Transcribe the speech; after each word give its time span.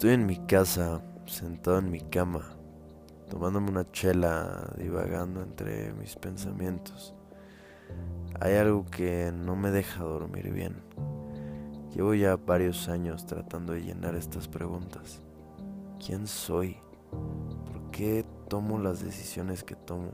Estoy 0.00 0.14
en 0.14 0.24
mi 0.24 0.38
casa, 0.46 1.02
sentado 1.26 1.78
en 1.78 1.90
mi 1.90 2.00
cama, 2.00 2.56
tomándome 3.28 3.68
una 3.68 3.92
chela, 3.92 4.72
divagando 4.78 5.42
entre 5.42 5.92
mis 5.92 6.16
pensamientos. 6.16 7.14
Hay 8.40 8.54
algo 8.54 8.86
que 8.86 9.30
no 9.30 9.56
me 9.56 9.70
deja 9.70 10.02
dormir 10.02 10.52
bien. 10.52 10.76
Llevo 11.94 12.14
ya 12.14 12.36
varios 12.36 12.88
años 12.88 13.26
tratando 13.26 13.74
de 13.74 13.82
llenar 13.82 14.14
estas 14.14 14.48
preguntas. 14.48 15.20
¿Quién 16.02 16.26
soy? 16.26 16.78
¿Por 17.10 17.90
qué 17.90 18.24
tomo 18.48 18.78
las 18.78 19.04
decisiones 19.04 19.62
que 19.62 19.76
tomo? 19.76 20.12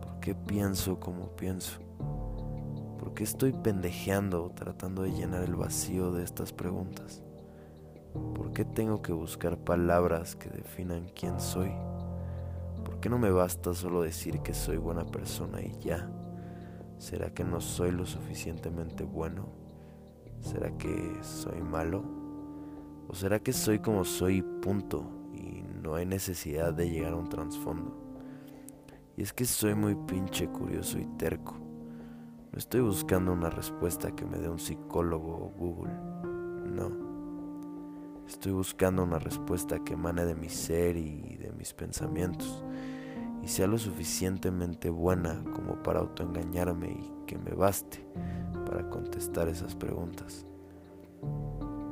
¿Por 0.00 0.18
qué 0.20 0.34
pienso 0.34 0.98
como 0.98 1.26
pienso? 1.36 1.78
¿Por 2.98 3.12
qué 3.12 3.24
estoy 3.24 3.52
pendejeando 3.52 4.50
tratando 4.54 5.02
de 5.02 5.12
llenar 5.12 5.42
el 5.42 5.56
vacío 5.56 6.10
de 6.10 6.24
estas 6.24 6.54
preguntas? 6.54 7.22
¿Por 8.12 8.52
qué 8.52 8.64
tengo 8.64 9.00
que 9.00 9.12
buscar 9.12 9.56
palabras 9.58 10.36
que 10.36 10.50
definan 10.50 11.10
quién 11.14 11.40
soy? 11.40 11.72
¿Por 12.84 13.00
qué 13.00 13.08
no 13.08 13.18
me 13.18 13.30
basta 13.30 13.72
solo 13.72 14.02
decir 14.02 14.40
que 14.40 14.52
soy 14.52 14.76
buena 14.76 15.06
persona 15.06 15.62
y 15.62 15.72
ya? 15.80 16.10
¿Será 16.98 17.32
que 17.32 17.44
no 17.44 17.60
soy 17.60 17.90
lo 17.90 18.04
suficientemente 18.04 19.04
bueno? 19.04 19.46
¿Será 20.40 20.76
que 20.76 21.18
soy 21.22 21.62
malo? 21.62 22.04
¿O 23.08 23.14
será 23.14 23.38
que 23.38 23.52
soy 23.52 23.78
como 23.78 24.04
soy 24.04 24.42
punto 24.42 25.04
y 25.32 25.62
no 25.82 25.94
hay 25.94 26.06
necesidad 26.06 26.74
de 26.74 26.90
llegar 26.90 27.14
a 27.14 27.16
un 27.16 27.28
trasfondo? 27.28 27.96
Y 29.16 29.22
es 29.22 29.32
que 29.32 29.44
soy 29.44 29.74
muy 29.74 29.94
pinche 29.94 30.48
curioso 30.48 30.98
y 30.98 31.06
terco. 31.16 31.54
No 32.52 32.58
estoy 32.58 32.82
buscando 32.82 33.32
una 33.32 33.50
respuesta 33.50 34.14
que 34.14 34.26
me 34.26 34.38
dé 34.38 34.48
un 34.48 34.58
psicólogo 34.58 35.32
o 35.32 35.52
Google. 35.56 35.94
No. 36.66 37.11
Estoy 38.28 38.52
buscando 38.52 39.02
una 39.02 39.18
respuesta 39.18 39.78
que 39.84 39.94
emane 39.94 40.24
de 40.24 40.34
mi 40.34 40.48
ser 40.48 40.96
y 40.96 41.36
de 41.36 41.52
mis 41.52 41.72
pensamientos 41.72 42.64
y 43.42 43.48
sea 43.48 43.66
lo 43.66 43.78
suficientemente 43.78 44.88
buena 44.88 45.42
como 45.54 45.82
para 45.82 46.00
autoengañarme 46.00 46.90
y 46.90 47.12
que 47.26 47.38
me 47.38 47.52
baste 47.52 48.06
para 48.66 48.88
contestar 48.88 49.48
esas 49.48 49.74
preguntas. 49.74 50.46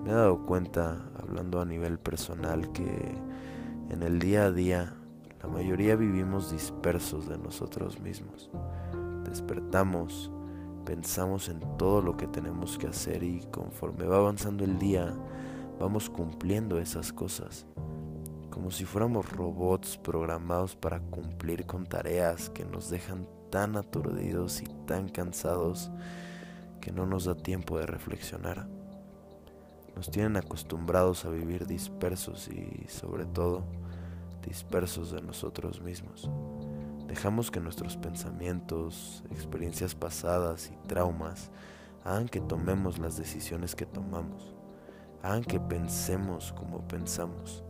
Me 0.05 0.11
he 0.11 0.15
dado 0.15 0.47
cuenta, 0.47 1.11
hablando 1.19 1.61
a 1.61 1.65
nivel 1.65 1.99
personal, 1.99 2.73
que 2.73 3.15
en 3.91 4.03
el 4.03 4.19
día 4.19 4.47
a 4.47 4.53
día 4.53 4.95
la 5.43 5.49
mayoría 5.49 5.97
vivimos 5.97 6.53
dispersos 6.53 7.29
de 7.29 7.37
nosotros 7.37 8.01
mismos. 8.01 8.51
Despertamos, 9.25 10.31
pensamos 10.85 11.49
en 11.49 11.61
todo 11.77 12.01
lo 12.01 12.17
que 12.17 12.27
tenemos 12.29 12.79
que 12.79 12.87
hacer 12.87 13.23
y 13.23 13.41
conforme 13.51 14.07
va 14.07 14.19
avanzando 14.19 14.65
el 14.65 14.79
día, 14.79 15.15
vamos 15.81 16.11
cumpliendo 16.11 16.79
esas 16.79 17.11
cosas, 17.11 17.65
como 18.51 18.71
si 18.71 18.85
fuéramos 18.85 19.33
robots 19.33 19.97
programados 19.97 20.77
para 20.77 21.01
cumplir 21.01 21.65
con 21.65 21.87
tareas 21.87 22.51
que 22.51 22.67
nos 22.67 22.91
dejan 22.91 23.27
tan 23.51 23.77
aturdidos 23.77 24.61
y 24.61 24.67
tan 24.87 25.09
cansados 25.09 25.91
que 26.83 26.93
no 26.93 27.07
nos 27.07 27.25
da 27.25 27.35
tiempo 27.35 27.79
de 27.79 27.87
reflexionar. 27.87 28.69
Nos 29.97 30.11
tienen 30.11 30.37
acostumbrados 30.37 31.25
a 31.25 31.31
vivir 31.31 31.67
dispersos 31.67 32.49
y 32.49 32.87
sobre 32.89 33.25
todo 33.25 33.65
dispersos 34.47 35.11
de 35.11 35.23
nosotros 35.23 35.81
mismos. 35.81 36.31
Dejamos 37.09 37.51
que 37.51 37.59
nuestros 37.59 37.97
pensamientos, 37.97 39.25
experiencias 39.31 39.95
pasadas 39.95 40.71
y 40.71 40.89
traumas 40.89 41.51
hagan 42.05 42.29
que 42.29 42.41
tomemos 42.41 42.99
las 42.99 43.17
decisiones 43.17 43.75
que 43.75 43.87
tomamos 43.87 44.60
hagan 45.23 45.43
que 45.43 45.61
pensemos 45.61 46.53
como 46.53 46.87
pensamos. 46.87 47.65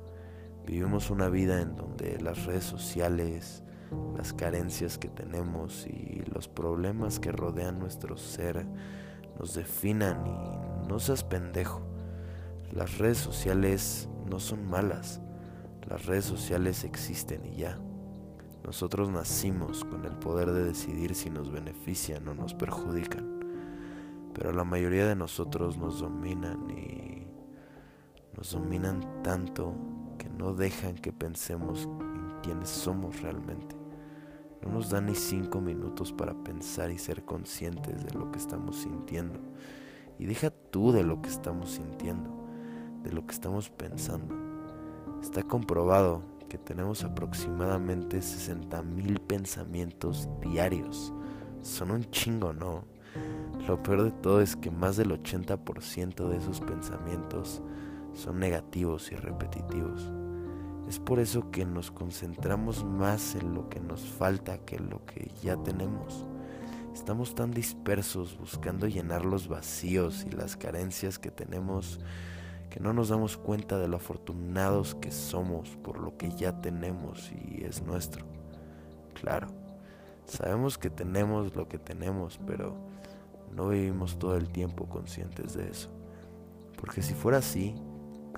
Vivimos 0.66 1.10
una 1.10 1.28
vida 1.28 1.60
en 1.60 1.76
donde 1.76 2.20
las 2.20 2.44
redes 2.44 2.64
sociales, 2.64 3.62
las 4.16 4.32
carencias 4.32 4.98
que 4.98 5.08
tenemos 5.08 5.86
y 5.86 6.22
los 6.32 6.48
problemas 6.48 7.18
que 7.18 7.32
rodean 7.32 7.78
nuestro 7.78 8.16
ser 8.16 8.66
nos 9.38 9.54
definan 9.54 10.26
y 10.26 10.88
no 10.88 10.98
seas 10.98 11.24
pendejo. 11.24 11.82
Las 12.72 12.98
redes 12.98 13.18
sociales 13.18 14.08
no 14.28 14.38
son 14.38 14.68
malas, 14.68 15.20
las 15.88 16.06
redes 16.06 16.24
sociales 16.24 16.84
existen 16.84 17.44
y 17.46 17.56
ya. 17.56 17.78
Nosotros 18.64 19.08
nacimos 19.08 19.84
con 19.84 20.04
el 20.04 20.12
poder 20.12 20.52
de 20.52 20.64
decidir 20.64 21.14
si 21.14 21.30
nos 21.30 21.50
benefician 21.50 22.28
o 22.28 22.34
nos 22.34 22.54
perjudican, 22.54 23.40
pero 24.34 24.52
la 24.52 24.62
mayoría 24.62 25.06
de 25.08 25.16
nosotros 25.16 25.78
nos 25.78 26.00
dominan 26.00 26.70
y 26.70 27.19
nos 28.40 28.52
dominan 28.52 29.22
tanto 29.22 29.74
que 30.16 30.30
no 30.30 30.54
dejan 30.54 30.94
que 30.94 31.12
pensemos 31.12 31.84
en 31.84 32.40
quiénes 32.42 32.70
somos 32.70 33.20
realmente. 33.20 33.76
No 34.62 34.72
nos 34.72 34.88
dan 34.88 35.06
ni 35.06 35.14
cinco 35.14 35.60
minutos 35.60 36.10
para 36.10 36.32
pensar 36.32 36.90
y 36.90 36.96
ser 36.96 37.26
conscientes 37.26 38.02
de 38.02 38.18
lo 38.18 38.32
que 38.32 38.38
estamos 38.38 38.76
sintiendo. 38.76 39.38
Y 40.18 40.24
deja 40.24 40.48
tú 40.48 40.90
de 40.90 41.02
lo 41.02 41.20
que 41.20 41.28
estamos 41.28 41.72
sintiendo, 41.72 42.30
de 43.02 43.12
lo 43.12 43.26
que 43.26 43.34
estamos 43.34 43.68
pensando. 43.68 44.34
Está 45.20 45.42
comprobado 45.42 46.22
que 46.48 46.56
tenemos 46.56 47.04
aproximadamente 47.04 48.22
60 48.22 48.82
mil 48.84 49.20
pensamientos 49.20 50.30
diarios. 50.40 51.12
Son 51.60 51.90
un 51.90 52.04
chingo, 52.10 52.54
¿no? 52.54 52.84
Lo 53.68 53.82
peor 53.82 54.04
de 54.04 54.12
todo 54.12 54.40
es 54.40 54.56
que 54.56 54.70
más 54.70 54.96
del 54.96 55.10
80% 55.10 56.26
de 56.26 56.38
esos 56.38 56.60
pensamientos 56.62 57.62
son 58.14 58.38
negativos 58.38 59.10
y 59.12 59.16
repetitivos. 59.16 60.10
Es 60.88 60.98
por 60.98 61.20
eso 61.20 61.50
que 61.50 61.64
nos 61.64 61.90
concentramos 61.90 62.84
más 62.84 63.34
en 63.36 63.54
lo 63.54 63.68
que 63.68 63.80
nos 63.80 64.00
falta 64.00 64.58
que 64.58 64.76
en 64.76 64.90
lo 64.90 65.04
que 65.06 65.30
ya 65.42 65.56
tenemos. 65.56 66.26
Estamos 66.92 67.34
tan 67.34 67.52
dispersos 67.52 68.36
buscando 68.38 68.88
llenar 68.88 69.24
los 69.24 69.46
vacíos 69.46 70.26
y 70.26 70.30
las 70.30 70.56
carencias 70.56 71.18
que 71.18 71.30
tenemos 71.30 72.00
que 72.70 72.80
no 72.80 72.92
nos 72.92 73.08
damos 73.08 73.36
cuenta 73.36 73.78
de 73.78 73.88
lo 73.88 73.96
afortunados 73.96 74.94
que 74.94 75.10
somos 75.10 75.70
por 75.82 75.98
lo 75.98 76.16
que 76.16 76.30
ya 76.30 76.60
tenemos 76.60 77.30
y 77.32 77.64
es 77.64 77.82
nuestro. 77.82 78.24
Claro, 79.14 79.48
sabemos 80.24 80.78
que 80.78 80.88
tenemos 80.88 81.54
lo 81.56 81.68
que 81.68 81.78
tenemos, 81.78 82.40
pero 82.46 82.76
no 83.54 83.68
vivimos 83.68 84.18
todo 84.18 84.36
el 84.36 84.48
tiempo 84.48 84.88
conscientes 84.88 85.54
de 85.54 85.68
eso. 85.68 85.90
Porque 86.76 87.02
si 87.02 87.12
fuera 87.12 87.38
así, 87.38 87.74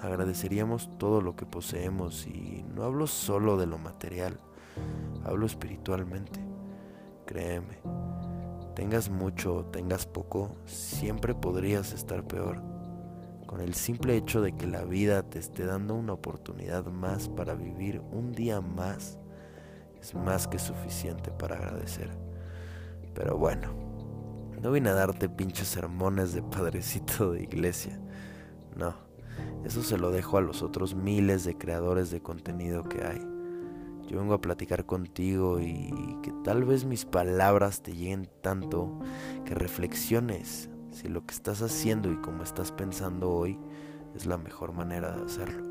agradeceríamos 0.03 0.91
todo 0.99 1.21
lo 1.21 1.37
que 1.37 1.47
poseemos 1.47 2.27
y 2.27 2.65
no 2.75 2.83
hablo 2.83 3.07
solo 3.07 3.57
de 3.57 3.67
lo 3.67 3.79
material, 3.79 4.41
hablo 5.25 5.47
espiritualmente. 5.47 6.41
Créeme, 7.25 7.79
tengas 8.75 9.09
mucho 9.09 9.55
o 9.55 9.65
tengas 9.65 10.07
poco, 10.07 10.57
siempre 10.67 11.35
podrías 11.35 11.93
estar 11.93 12.27
peor. 12.27 12.61
Con 13.47 13.61
el 13.61 13.75
simple 13.75 14.17
hecho 14.17 14.41
de 14.41 14.57
que 14.57 14.67
la 14.67 14.85
vida 14.85 15.23
te 15.23 15.39
esté 15.39 15.65
dando 15.67 15.95
una 15.95 16.15
oportunidad 16.15 16.87
más 16.87 17.29
para 17.29 17.55
vivir 17.55 18.01
un 18.11 18.33
día 18.33 18.61
más, 18.61 19.19
es 20.01 20.15
más 20.15 20.49
que 20.49 20.59
suficiente 20.59 21.31
para 21.31 21.57
agradecer. 21.57 22.11
Pero 23.15 23.39
bueno, 23.39 23.69
no 24.61 24.73
vine 24.73 24.89
a 24.89 24.95
darte 24.95 25.29
pinches 25.29 25.69
sermones 25.69 26.33
de 26.33 26.43
padrecito 26.43 27.33
de 27.33 27.43
iglesia. 27.45 28.01
No 28.75 29.12
eso 29.65 29.83
se 29.83 29.99
lo 29.99 30.11
dejo 30.11 30.39
a 30.39 30.41
los 30.41 30.62
otros 30.62 30.95
miles 30.95 31.45
de 31.45 31.56
creadores 31.56 32.11
de 32.11 32.21
contenido 32.21 32.84
que 32.84 33.05
hay. 33.05 33.21
Yo 34.09 34.19
vengo 34.19 34.34
a 34.34 34.41
platicar 34.41 34.84
contigo 34.84 35.61
y 35.61 36.19
que 36.23 36.33
tal 36.45 36.65
vez 36.65 36.84
mis 36.84 37.05
palabras 37.05 37.83
te 37.83 37.93
lleguen 37.93 38.28
tanto 38.43 38.99
que 39.45 39.54
reflexiones 39.54 40.69
si 40.91 41.09
lo 41.09 41.25
que 41.25 41.34
estás 41.34 41.63
haciendo 41.63 42.13
y 42.13 42.16
como 42.16 42.42
estás 42.42 42.72
pensando 42.72 43.31
hoy 43.31 43.59
es 44.15 44.27
la 44.27 44.36
mejor 44.36 44.72
manera 44.72 45.16
de 45.16 45.25
hacerlo. 45.25 45.65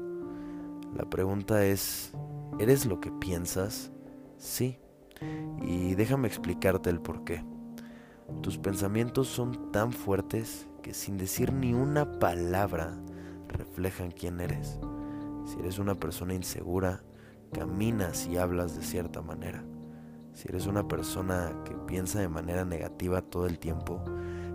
La 0.95 1.06
pregunta 1.10 1.65
es, 1.65 2.12
¿eres 2.60 2.86
lo 2.86 3.00
que 3.00 3.12
piensas? 3.12 3.92
Sí. 4.38 4.80
Y 5.62 5.95
déjame 5.95 6.27
explicarte 6.27 6.89
el 6.89 7.00
por 7.00 7.24
qué. 7.24 7.45
Tus 8.42 8.57
pensamientos 8.57 9.27
son 9.27 9.71
tan 9.71 9.92
fuertes 9.92 10.68
que 10.81 10.94
sin 10.94 11.18
decir 11.18 11.54
ni 11.54 11.74
una 11.74 12.19
palabra 12.19 12.98
reflejan 13.51 14.12
quién 14.12 14.39
eres. 14.39 14.80
Si 15.45 15.59
eres 15.59 15.80
una 15.80 15.95
persona 15.95 16.33
insegura, 16.33 17.03
caminas 17.51 18.27
y 18.27 18.38
hablas 18.38 18.75
de 18.75 18.83
cierta 18.83 19.21
manera. 19.21 19.63
Si 20.33 20.48
eres 20.48 20.65
una 20.65 20.88
persona 20.88 21.53
que 21.65 21.75
piensa 21.75 22.19
de 22.19 22.30
manera 22.30 22.63
negativa 22.63 23.21
todo 23.21 23.45
el 23.48 23.59
tiempo, 23.59 24.03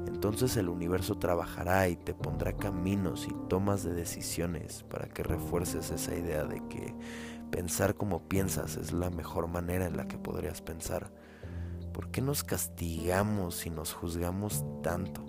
entonces 0.07 0.57
el 0.57 0.69
universo 0.69 1.17
trabajará 1.19 1.89
y 1.89 1.97
te 1.97 2.15
pondrá 2.15 2.55
caminos 2.55 3.27
y 3.29 3.35
tomas 3.49 3.85
de 3.85 3.93
decisiones 3.93 4.85
para 4.85 5.09
que 5.09 5.23
refuerces 5.23 5.91
esa 5.91 6.15
idea 6.15 6.45
de 6.45 6.67
que 6.69 6.95
pensar 7.51 7.95
como 7.95 8.27
piensas 8.29 8.77
es 8.77 8.93
la 8.93 9.11
mejor 9.11 9.49
manera 9.49 9.87
en 9.87 9.97
la 9.97 10.09
que 10.09 10.19
podrías 10.19 10.63
pensar. 10.63 11.13
¿Por 11.93 12.11
qué 12.11 12.23
nos 12.23 12.45
castigamos 12.45 13.67
y 13.67 13.71
nos 13.71 13.93
juzgamos 13.93 14.65
tanto? 14.83 15.25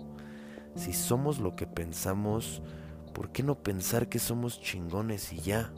Si 0.74 0.92
somos 0.92 1.38
lo 1.38 1.56
que 1.56 1.66
pensamos, 1.66 2.62
¿Por 3.18 3.32
qué 3.32 3.42
no 3.42 3.56
pensar 3.56 4.08
que 4.08 4.20
somos 4.20 4.60
chingones 4.60 5.32
y 5.32 5.40
ya? 5.40 5.72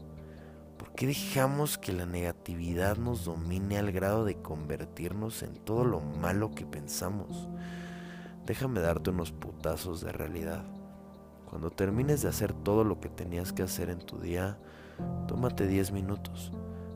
¿Por 0.76 0.92
qué 0.92 1.06
dejamos 1.06 1.78
que 1.78 1.90
la 1.90 2.04
negatividad 2.04 2.98
nos 2.98 3.24
domine 3.24 3.78
al 3.78 3.92
grado 3.92 4.26
de 4.26 4.42
convertirnos 4.42 5.42
en 5.42 5.54
todo 5.54 5.86
lo 5.86 6.02
malo 6.02 6.50
que 6.50 6.66
pensamos? 6.66 7.48
Déjame 8.44 8.80
darte 8.80 9.08
unos 9.08 9.32
putazos 9.32 10.02
de 10.02 10.12
realidad. 10.12 10.66
Cuando 11.48 11.70
termines 11.70 12.20
de 12.20 12.28
hacer 12.28 12.52
todo 12.52 12.84
lo 12.84 13.00
que 13.00 13.08
tenías 13.08 13.54
que 13.54 13.62
hacer 13.62 13.88
en 13.88 14.00
tu 14.00 14.18
día, 14.18 14.58
tómate 15.26 15.66
10 15.66 15.92
minutos. 15.92 16.52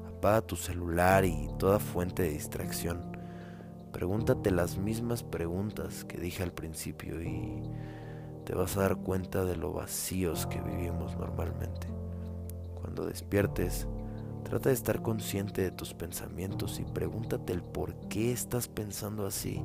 Apaga 0.07 0.43
tu 0.43 0.57
celular 0.57 1.25
y 1.25 1.49
toda 1.59 1.79
fuente 1.79 2.23
de 2.23 2.33
distracción. 2.33 3.01
Pregúntate 3.95 4.51
las 4.51 4.77
mismas 4.77 5.23
preguntas 5.23 6.05
que 6.05 6.19
dije 6.19 6.43
al 6.43 6.53
principio 6.53 7.23
y 7.23 7.63
te 8.45 8.55
vas 8.55 8.77
a 8.77 8.83
dar 8.83 8.97
cuenta 8.97 9.45
de 9.45 9.57
lo 9.57 9.73
vacíos 9.73 10.47
que 10.47 10.61
vivimos 10.61 11.17
normalmente. 11.17 11.89
Cuando 12.81 13.07
despiertes, 13.07 13.89
trata 14.45 14.69
de 14.69 14.75
estar 14.75 15.03
consciente 15.03 15.63
de 15.63 15.71
tus 15.71 15.95
pensamientos 15.95 16.79
y 16.79 16.85
pregúntate 16.85 17.53
el 17.53 17.63
por 17.63 17.95
qué 18.09 18.33
estás 18.33 18.69
pensando 18.69 19.27
así. 19.27 19.63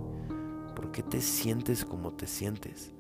¿Por 0.76 0.92
qué 0.92 1.04
te 1.04 1.20
sientes 1.20 1.84
como 1.84 2.14
te 2.14 2.26
sientes? 2.26 2.94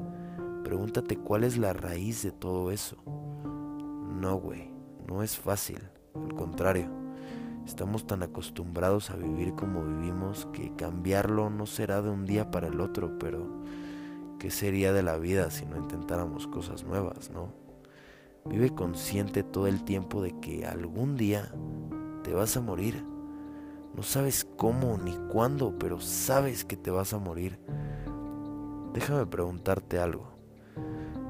Pregúntate 0.64 1.18
cuál 1.18 1.46
es 1.46 1.58
la 1.58 1.72
raíz 1.72 2.24
de 2.24 2.31
todo 2.31 2.72
eso. 2.72 2.98
No, 3.06 4.36
güey, 4.36 4.70
no 5.08 5.24
es 5.24 5.38
fácil. 5.38 5.80
Al 6.14 6.34
contrario, 6.36 6.90
estamos 7.66 8.06
tan 8.06 8.22
acostumbrados 8.22 9.10
a 9.12 9.16
vivir 9.16 9.54
como 9.56 9.86
vivimos 9.86 10.46
que 10.52 10.76
cambiarlo 10.76 11.50
no 11.50 11.66
será 11.66 12.02
de 12.02 12.10
un 12.10 12.26
día 12.26 12.52
para 12.52 12.68
el 12.68 12.81
otro, 12.81 13.18
pero 13.18 13.48
¿qué 14.40 14.50
sería 14.50 14.94
de 14.94 15.04
la 15.04 15.18
vida 15.18 15.52
si 15.52 15.66
no 15.66 15.78
intentáramos 15.78 16.48
cosas 16.48 16.84
nuevas, 16.84 17.30
no? 17.30 17.54
Vive 18.46 18.74
consciente 18.74 19.44
todo 19.44 19.68
el 19.68 19.84
tiempo 19.84 20.24
de 20.24 20.40
que 20.40 20.66
algún 20.66 21.18
día 21.18 21.52
te 22.24 22.34
vas 22.34 22.56
a 22.58 22.62
morir. 22.62 23.04
No 23.96 24.02
sabes 24.02 24.48
cómo 24.56 24.98
ni 24.98 25.16
cuándo, 25.30 25.78
pero 25.78 26.00
sabes 26.00 26.64
que 26.64 26.78
te 26.78 26.90
vas 26.90 27.14
a 27.14 27.20
morir. 27.20 27.60
Déjame 28.94 29.26
preguntarte 29.26 30.00
algo. 30.00 30.32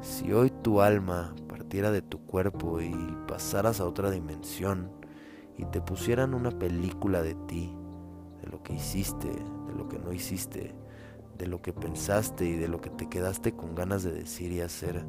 Si 0.01 0.31
hoy 0.31 0.51
tu 0.61 0.79
alma 0.79 1.35
partiera 1.47 1.91
de 1.91 2.01
tu 2.01 2.19
cuerpo 2.25 2.79
y 2.79 2.93
pasaras 3.27 3.81
a 3.81 3.85
otra 3.85 4.11
dimensión 4.11 4.91
y 5.57 5.65
te 5.65 5.81
pusieran 5.81 6.33
una 6.33 6.51
película 6.51 7.21
de 7.21 7.35
ti, 7.47 7.75
de 8.41 8.49
lo 8.49 8.63
que 8.63 8.73
hiciste, 8.73 9.27
de 9.27 9.73
lo 9.75 9.89
que 9.89 9.99
no 9.99 10.13
hiciste, 10.13 10.73
de 11.39 11.47
lo 11.47 11.61
que 11.61 11.71
pensaste 11.71 12.45
y 12.45 12.57
de 12.57 12.67
lo 12.67 12.81
que 12.81 12.89
te 12.89 13.07
quedaste 13.07 13.53
con 13.53 13.73
ganas 13.73 14.03
de 14.03 14.11
decir 14.11 14.51
y 14.51 14.59
hacer, 14.59 15.05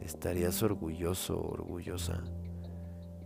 ¿estarías 0.00 0.62
orgulloso 0.62 1.36
o 1.36 1.52
orgullosa? 1.52 2.22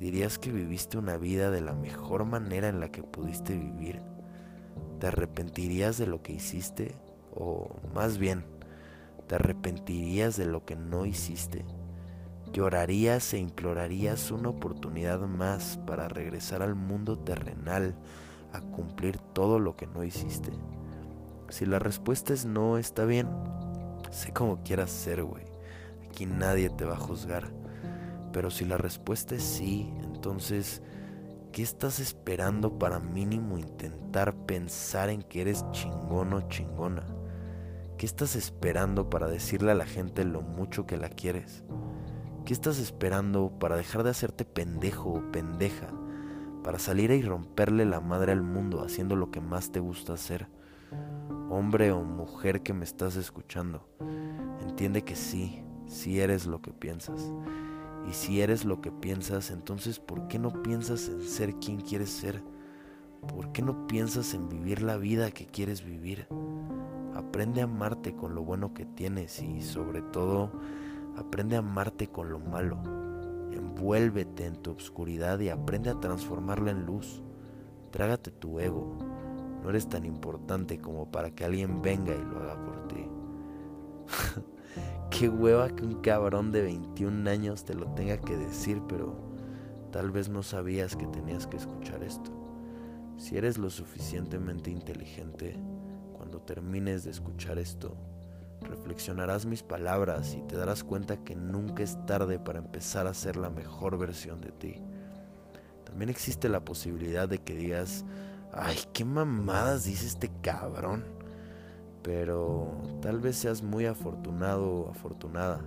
¿Dirías 0.01 0.39
que 0.39 0.51
viviste 0.51 0.97
una 0.97 1.19
vida 1.19 1.51
de 1.51 1.61
la 1.61 1.75
mejor 1.75 2.25
manera 2.25 2.69
en 2.69 2.81
la 2.81 2.91
que 2.91 3.03
pudiste 3.03 3.55
vivir? 3.55 4.01
¿Te 4.99 5.09
arrepentirías 5.09 5.99
de 5.99 6.07
lo 6.07 6.23
que 6.23 6.33
hiciste? 6.33 6.97
O 7.35 7.77
más 7.95 8.17
bien, 8.17 8.45
¿te 9.27 9.35
arrepentirías 9.35 10.39
de 10.39 10.47
lo 10.47 10.65
que 10.65 10.77
no 10.77 11.05
hiciste? 11.05 11.67
¿Llorarías 12.55 13.35
e 13.35 13.39
implorarías 13.39 14.31
una 14.31 14.49
oportunidad 14.49 15.21
más 15.21 15.79
para 15.87 16.09
regresar 16.09 16.63
al 16.63 16.75
mundo 16.75 17.19
terrenal 17.19 17.95
a 18.55 18.63
cumplir 18.63 19.19
todo 19.19 19.59
lo 19.59 19.77
que 19.77 19.87
no 19.87 20.05
hiciste? 20.05 20.53
Si 21.49 21.65
la 21.65 21.79
respuesta 21.79 22.33
es 22.33 22.45
no, 22.45 22.79
está 22.79 23.05
bien. 23.05 23.29
Sé 24.11 24.33
como 24.33 24.63
quieras 24.63 24.91
ser, 24.91 25.25
güey. 25.25 25.45
Aquí 26.09 26.27
nadie 26.27 26.71
te 26.71 26.85
va 26.85 26.95
a 26.95 27.01
juzgar. 27.01 27.51
Pero 28.33 28.51
si 28.51 28.65
la 28.65 28.77
respuesta 28.77 29.35
es 29.35 29.43
sí, 29.43 29.93
entonces, 30.03 30.83
¿qué 31.53 31.63
estás 31.63 32.01
esperando 32.01 32.79
para 32.79 33.01
mínimo 33.01 33.59
intentar 33.59 34.35
pensar 34.35 35.09
en 35.09 35.23
que 35.23 35.41
eres 35.41 35.65
chingón 35.71 36.35
o 36.35 36.49
chingona? 36.49 37.07
¿Qué 37.97 38.07
estás 38.07 38.37
esperando 38.37 39.11
para 39.11 39.27
decirle 39.27 39.73
a 39.73 39.75
la 39.75 39.87
gente 39.87 40.25
lo 40.25 40.43
mucho 40.43 40.87
que 40.87 40.99
la 40.99 41.09
quieres? 41.09 41.65
¿Qué 42.45 42.53
estás 42.53 42.79
esperando 42.79 43.59
para 43.59 43.77
dejar 43.77 44.05
de 44.05 44.11
hacerte 44.11 44.45
pendejo 44.45 45.11
o 45.11 45.33
pendeja? 45.33 45.89
Para 46.63 46.79
salir 46.79 47.11
y 47.11 47.23
romperle 47.23 47.87
la 47.87 48.01
madre 48.01 48.33
al 48.33 48.43
mundo 48.43 48.83
haciendo 48.85 49.17
lo 49.17 49.31
que 49.31 49.41
más 49.41 49.73
te 49.73 49.81
gusta 49.81 50.13
hacer. 50.13 50.49
Hombre 51.51 51.93
o 51.93 52.03
mujer 52.03 52.63
que 52.63 52.75
me 52.75 52.85
estás 52.85 53.17
escuchando, 53.17 53.89
entiende 54.61 55.03
que 55.03 55.17
sí, 55.17 55.63
sí 55.87 56.21
eres 56.21 56.47
lo 56.47 56.61
que 56.61 56.73
piensas 56.73 57.33
y 58.09 58.13
si 58.13 58.41
eres 58.41 58.65
lo 58.65 58.81
que 58.81 58.91
piensas, 58.91 59.51
entonces 59.51 59.99
¿por 59.99 60.29
qué 60.29 60.39
no 60.39 60.63
piensas 60.63 61.09
en 61.09 61.23
ser 61.23 61.55
quien 61.57 61.81
quieres 61.81 62.11
ser? 62.11 62.43
¿Por 63.27 63.53
qué 63.53 63.63
no 63.63 63.87
piensas 63.87 64.33
en 64.35 64.49
vivir 64.49 64.83
la 64.83 64.97
vida 64.97 65.31
que 65.31 65.47
quieres 65.47 65.85
vivir? 65.85 66.27
Aprende 67.15 67.61
a 67.61 67.65
amarte 67.65 68.15
con 68.15 68.35
lo 68.35 68.45
bueno 68.45 68.73
que 68.73 68.87
tienes 68.87 69.43
y 69.43 69.61
sobre 69.61 70.01
todo 70.01 70.53
aprende 71.17 71.57
a 71.57 71.59
amarte 71.59 72.09
con 72.09 72.31
lo 72.31 72.39
malo. 72.39 72.79
Envuélvete 73.53 74.47
en 74.47 74.57
tu 74.57 74.71
obscuridad 74.71 75.41
y 75.41 75.49
aprende 75.49 75.91
a 75.91 76.01
transformarla 76.01 76.71
en 76.71 76.87
luz. 76.87 77.23
Trágate 77.91 78.31
tu 78.31 78.61
ego. 78.61 78.97
No 79.63 79.71
eres 79.71 79.89
tan 79.89 80.05
importante 80.05 80.79
como 80.79 81.11
para 81.11 81.31
que 81.31 81.45
alguien 81.45 81.83
venga 81.83 82.15
y 82.15 82.23
lo 82.23 82.39
haga 82.41 82.65
por 82.65 82.89
ti. 82.89 83.07
Qué 85.11 85.29
hueva 85.29 85.69
que 85.71 85.85
un 85.85 86.01
cabrón 86.01 86.53
de 86.53 86.63
21 86.63 87.29
años 87.29 87.65
te 87.65 87.75
lo 87.75 87.87
tenga 87.95 88.19
que 88.19 88.37
decir, 88.37 88.83
pero 88.89 89.17
tal 89.91 90.11
vez 90.11 90.29
no 90.29 90.43
sabías 90.43 90.97
que 90.97 91.07
tenías 91.07 91.47
que 91.47 91.57
escuchar 91.57 92.03
esto. 92.03 92.31
Si 93.17 93.37
eres 93.37 93.59
lo 93.59 93.69
suficientemente 93.69 94.71
inteligente, 94.71 95.57
cuando 96.17 96.41
termines 96.41 97.05
de 97.05 97.11
escuchar 97.11 97.59
esto, 97.59 97.97
reflexionarás 98.61 99.47
mis 99.47 99.63
palabras 99.63 100.35
y 100.35 100.43
te 100.43 100.57
darás 100.57 100.85
cuenta 100.85 101.17
que 101.25 101.35
nunca 101.35 101.83
es 101.83 101.99
tarde 102.07 102.39
para 102.39 102.59
empezar 102.59 103.07
a 103.07 103.15
ser 103.15 103.37
la 103.37 103.51
mejor 103.51 103.99
versión 103.99 104.41
de 104.41 104.53
ti. 104.53 104.83
También 105.85 106.11
existe 106.11 106.49
la 106.49 106.65
posibilidad 106.65 107.29
de 107.29 107.39
que 107.39 107.57
digas, 107.57 108.05
ay, 108.61 108.79
qué 108.93 109.05
mamadas 109.05 109.85
dice 109.85 110.07
este 110.07 110.31
cabrón. 110.43 111.05
Pero 112.03 112.71
tal 113.03 113.21
vez 113.21 113.37
seas 113.37 113.63
muy 113.63 113.87
afortunado 113.87 114.71
o 114.71 114.91
afortunada, 114.91 115.61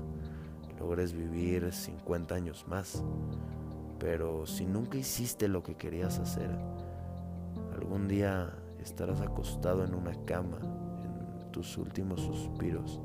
logres 0.79 1.13
vivir 1.13 1.71
50 1.71 2.33
años 2.33 2.65
más, 2.67 3.03
pero 3.99 4.47
si 4.47 4.65
nunca 4.65 4.97
hiciste 4.97 5.47
lo 5.47 5.61
que 5.61 5.75
querías 5.75 6.17
hacer, 6.17 6.49
algún 7.75 8.07
día 8.07 8.51
estarás 8.81 9.21
acostado 9.21 9.83
en 9.85 9.93
una 9.93 10.13
cama 10.25 10.57
en 10.61 11.51
tus 11.51 11.77
últimos 11.77 12.21
suspiros, 12.21 12.99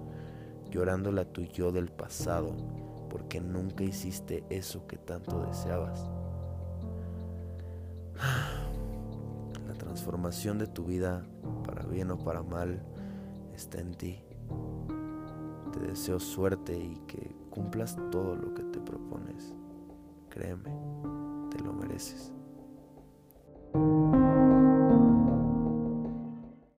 llorándole 0.70 1.20
a 1.20 1.30
tu 1.30 1.42
yo 1.42 1.72
del 1.72 1.90
pasado, 1.90 2.56
porque 3.10 3.40
nunca 3.40 3.84
hiciste 3.84 4.44
eso 4.48 4.86
que 4.86 4.96
tanto 4.96 5.44
deseabas. 5.44 6.08
Transformación 9.78 10.58
de 10.58 10.66
tu 10.66 10.84
vida, 10.84 11.26
para 11.64 11.84
bien 11.84 12.10
o 12.10 12.18
para 12.18 12.42
mal, 12.42 12.82
está 13.54 13.80
en 13.80 13.94
ti. 13.94 14.22
Te 15.72 15.80
deseo 15.80 16.18
suerte 16.20 16.76
y 16.78 16.96
que 17.06 17.34
cumplas 17.50 17.96
todo 18.10 18.34
lo 18.34 18.54
que 18.54 18.62
te 18.64 18.80
propones. 18.80 19.54
Créeme, 20.28 20.70
te 21.50 21.62
lo 21.62 21.72
mereces. 21.72 22.35